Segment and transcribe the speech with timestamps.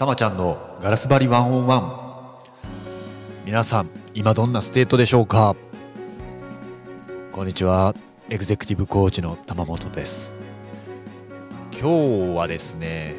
[0.00, 2.40] たまちゃんのガラス張りワンオンワン。
[3.44, 5.54] 皆さん今どんなステートでしょうか？
[7.32, 7.94] こんにちは。
[8.30, 10.32] エグゼクティブコーチの玉本です。
[11.78, 13.16] 今日はですね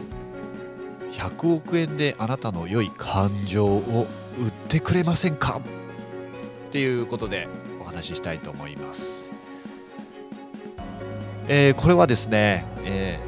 [1.11, 4.07] 100億円であなたの良い感情を
[4.39, 5.61] 売ってくれませんか？
[6.69, 7.47] っていうことで
[7.79, 9.31] お話ししたいと思います、
[11.47, 13.19] えー、これはですね、え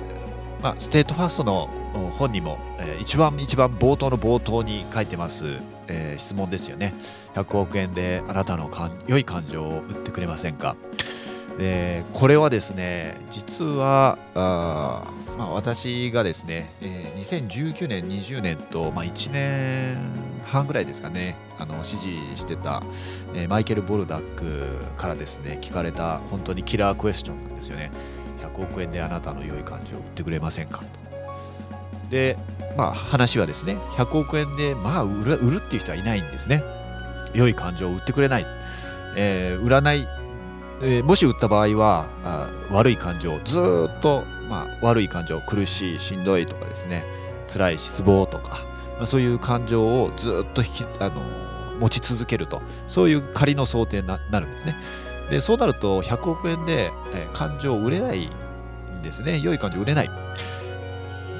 [0.59, 5.45] ーまあ、ステートファーストの本にも、えー、一番一番冒頭の冒頭に書いてます、
[5.87, 6.93] えー、質問ですよね。
[7.35, 8.69] 100億円であなたの
[9.07, 10.75] 良い感情を売ってくれませんか。
[11.57, 15.03] でこれはですね実はあ、
[15.37, 19.97] まあ、私がですね、えー、2019年20年と、まあ、1年
[20.45, 22.81] 半ぐらいですかねあの師事してた、
[23.35, 27.91] えー、マイケル・ボルダックからですね聞かれた本当にキラークエスチョンなんですよね。
[28.41, 31.02] 100億円であなたの良い感情を売ってくれませんかと。
[32.13, 32.37] で、
[32.77, 36.63] まあ、話はですね100億円でまあ売る売るっていう人はいないんですね。
[37.33, 38.45] 良い感情を売ってくれない、
[39.17, 40.07] えー、売らない、
[40.83, 47.03] えー、もし売った場合はあ悪い感情ずっと、まあ、悪い感情苦しいしんどいとかですね。
[47.51, 48.65] 辛い失望とか、
[48.97, 51.21] まあ、そういう感情をずっと引きあの
[51.79, 52.61] 持ち続けると。
[52.85, 54.75] そういう仮の想定になるんですね。
[55.31, 59.39] でそうなると100億円で、えー、感情を売れないんですね。
[59.39, 60.09] 良い感情売れない。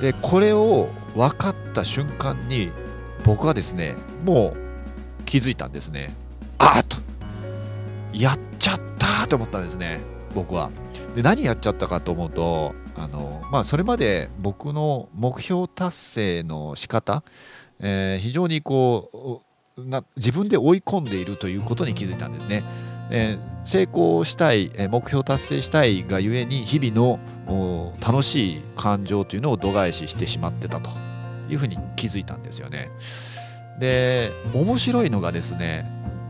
[0.04, 2.74] でこれを分かった瞬間に
[3.24, 6.14] 僕はですねもう気づいたんですね
[6.58, 6.98] あっと
[8.12, 10.02] やっちゃったと思ったんですね
[10.36, 10.72] 僕は
[11.16, 17.24] で何やっちゃったかと思うとあのまあそれまで僕の目標達成の仕方、
[17.80, 19.42] えー、非常にこ
[19.78, 22.62] うな自分で追い込んでいるということに気づいたんですね。
[23.10, 27.20] えー、成功したい、え、目標達成したいがゆえに日々の
[28.00, 30.90] 楽しい感情というのを度外視してしまってたと
[31.50, 32.90] いうふうに気づいたんですよね。
[33.80, 35.86] で面白いのがですね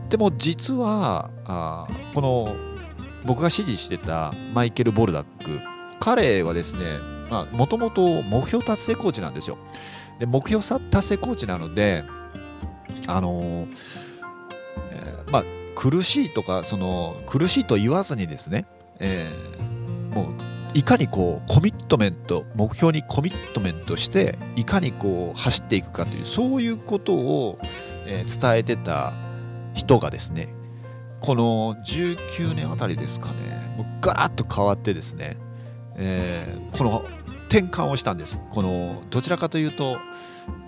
[0.08, 2.56] でも実はあこの
[3.24, 5.60] 僕が支持してたマイケル・ボルダック
[6.00, 6.98] 彼はですね
[7.52, 9.58] もともと目標達成コーチなんですよ。
[10.18, 12.04] で目標達成コーチなので
[13.08, 13.68] あのー、
[14.92, 18.66] えー、まあ苦しいとかその苦しいと言わずにですね、
[18.98, 20.34] えー、もう
[20.74, 27.58] いかにこうコミットメント目標にコミットメントしていかにこう走っていくかというそういうことを、
[28.06, 29.12] えー、伝えてた
[29.74, 30.48] 人がですね
[31.20, 35.36] この19年あたりですかねもうガラッと変わってですね、
[35.96, 37.04] えー、この
[37.48, 38.40] 転換をしたんです。
[38.50, 39.98] このどちらかというと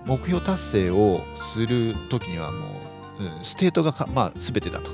[0.04, 2.95] 目標達成をする時にはもう
[3.42, 4.90] ステートがまあ、全てだと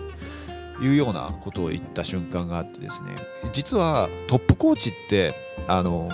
[0.82, 3.10] いうようなことを言った瞬間があってですね。
[3.52, 5.32] 実はトップコーチって
[5.68, 6.08] あの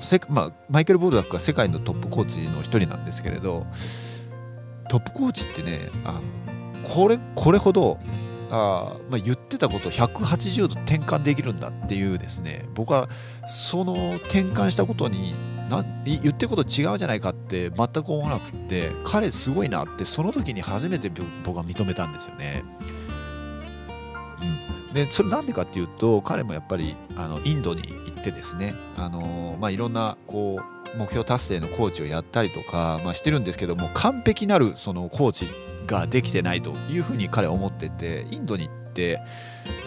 [0.00, 3.66] せまあ、マイケル・ボルダックが世界のトップコーチの一人なんですけれど
[4.88, 6.20] トップコーチってねあの
[6.88, 7.98] これこれほど
[8.50, 13.08] あ、まあ、言ってたことを180度転換できるんだっていうですね僕は
[13.46, 15.34] その転換したことに
[15.72, 21.10] な言ってること違うじゃないかって全く思わなくって彼すごいなってその時に初めて
[21.44, 22.62] 僕は認めたんですよね。
[24.88, 35.48] うん、でそれなんでかっていうと彼もやっぱりあのインドに行ってですねあの、まあ、いろんなこう目標達成のコーチをやったりとか、まあ、してるんですけども完璧なるそのコーチ
[35.86, 39.20] ができてないというふうに彼は思っててインドに行って、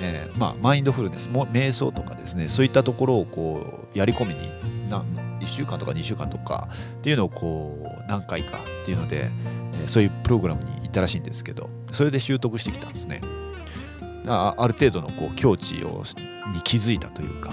[0.01, 5.03] えーまあ、マインドフルネス瞑想とかですねそういったところをこうやり込みにな
[5.45, 6.67] 1週間とか2週間とか
[6.97, 9.29] っていうのをこう何回かっていうので、
[9.83, 13.21] えそういうプログラムに行ったらしいんですけどそれで習得してきたんですね。
[14.27, 16.03] あある程度のこう境地を
[16.53, 17.51] に気づいたというか、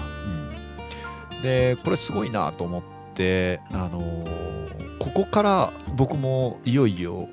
[1.33, 2.83] うん、でこれすごいなと思っ
[3.13, 7.29] てあのー、ここから僕もいよいよ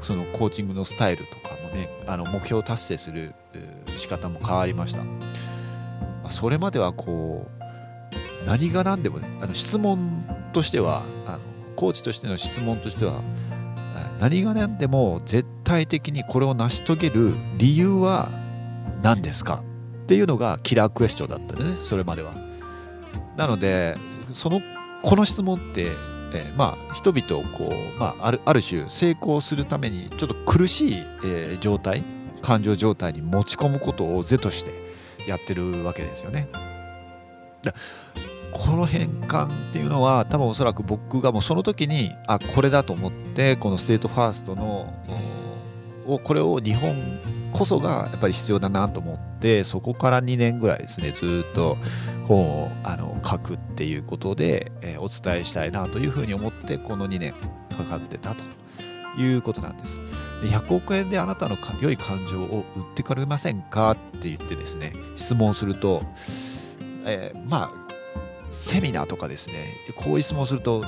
[0.00, 3.34] そのコーチングのスタイルとかもねあの目標達成する
[3.96, 5.02] 仕方も変わりました。
[6.30, 7.59] それまではこう
[8.46, 11.40] 何が何でもねあの質問としてはあの
[11.76, 13.22] コーチとしての質問としては
[14.18, 18.30] 何が何でも絶対的にこれを成し遂げる理由は
[19.02, 19.62] 何ですか？
[20.02, 22.34] っていうのがキラークエスチョンだったねそれまでは。
[23.36, 23.96] なので
[24.32, 24.60] その
[25.02, 25.86] この質問って、
[26.34, 30.92] えー、まあ人々をこう、まあ、あるある種成功するためにちょっと苦しい、
[31.24, 32.04] えー、状態
[32.42, 34.72] 感情状態に持ち込むことを是として
[35.26, 36.48] やってるわけですよね。
[38.52, 44.92] この変換っていうのは多分おそらく僕がもうその時にあこれだと思ってこのステートファーストの
[46.06, 46.94] をこれを日本
[47.52, 51.76] こそがやっぱり必要だなと思ってそこから2年ぐらいですねずっと
[52.26, 57.34] 本をあの書くっていうことで、えー、お伝えしたいなというふうに思ってこの2年
[57.76, 58.44] かかってたと
[59.18, 60.00] いうことなんです。
[60.42, 63.92] で100億円であなたの良い感情を売ってくれませんか？
[63.92, 66.02] って言ってですね質問すると、
[67.04, 67.79] えー、まあ
[68.50, 69.54] セミナーとかですね
[69.96, 70.84] こういう質問すると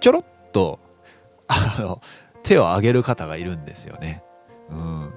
[0.00, 0.80] ちょろっと
[1.48, 2.00] あの
[2.42, 4.22] 手を挙げる方がいるんですよね。
[4.70, 5.12] うん、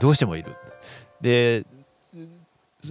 [0.00, 0.54] どうしてもいる。
[1.20, 1.64] で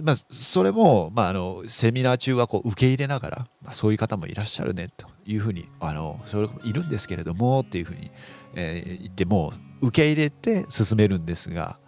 [0.02, 8.10] まあ、それも、まあ、あのセミナー中はこう受け入れながら、まあ、そういう方もいらっしゃるねというふうにあのそれいるんですけれどもっていうふうに、
[8.54, 11.78] えー、言っても受け入れて進めるんですが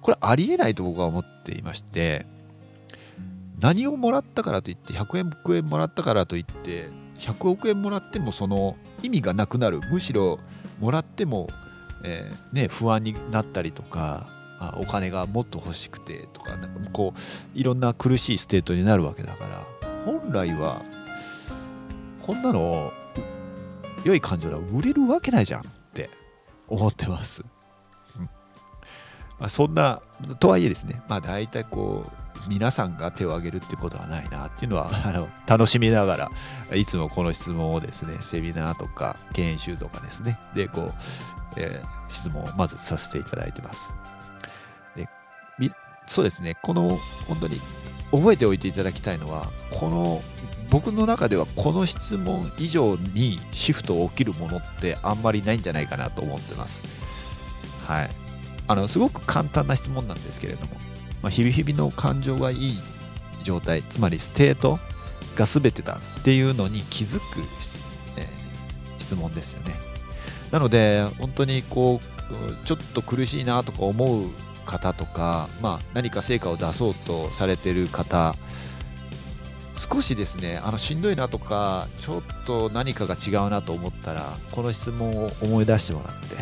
[0.00, 2.26] これありえないと僕は思っていまして
[3.62, 6.88] 何をもらったからといって100億円もらったからといって
[7.18, 9.80] 100億円もらってもその意味がなくなる。
[9.90, 10.40] むしろ
[10.80, 11.48] もらっても、
[12.02, 14.26] えー、ね、不安になったりとか
[14.58, 19.64] あお金がもっと欲しくてとかなんかこういろんな苦しいステートになるわけだから
[20.04, 20.82] 本来は
[22.22, 22.92] こんなの
[24.04, 25.64] 良い感情では売れるわけないじゃんっ
[25.94, 26.10] て
[26.66, 27.44] 思ってます。
[28.18, 28.24] うん。
[29.38, 30.00] まあ、そんな
[30.40, 31.00] とはいえですね。
[31.08, 36.30] まあ大体こう皆さんが手を挙げるってことはないなっていうのはあの楽しみながら
[36.74, 40.38] いつもこの質問をですねセミナーとか研修とかですね。
[40.54, 40.92] でこう、
[41.56, 43.94] えー、質問をまずさせていただいてます。
[44.96, 45.08] で
[46.06, 46.56] そうですね。
[46.62, 46.98] この
[47.28, 47.60] 本当に
[48.10, 50.22] 覚えておいていただきたいのはこの
[50.70, 56.82] 僕の中ではこの質問以上にシフト起きるものってあんまりないんじゃないかなと思ってます。
[57.86, 58.10] はい。
[58.68, 60.76] あのすごく簡単な質問なんですけれども
[61.22, 62.78] まあ、日々日々の感情がいい
[63.42, 64.78] 状態つまりステート
[65.36, 67.24] が全てだっていうのに気づく、
[68.16, 68.28] え、
[68.98, 69.74] 質問ですよね。
[70.50, 74.30] なので本当にこうちょっと苦しいなとか思う
[74.66, 78.36] 方とか、まあ、何か成果を出そうとされてる方
[79.74, 86.36] 少しですねあのしんどいなとかちょっと何かが違うなと思ったらこの質問を思い出してもらって、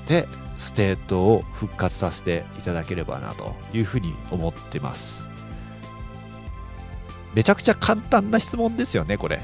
[0.00, 5.28] うん、でステートを復活させていただければなというふうに思ってます。
[7.34, 9.42] めちゃくちゃ簡単な質問ですよねこれ。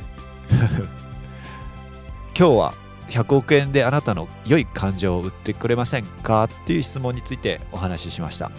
[2.37, 2.75] 今日は
[3.11, 8.51] 100億円であなたの良い感情を売ってくれませんかっていう質問についてお話ししました。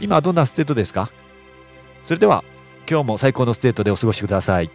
[0.00, 1.10] 今どんなステートですか？
[2.02, 2.42] それでは
[2.90, 4.70] 今日も最高のステートでお過ごしください。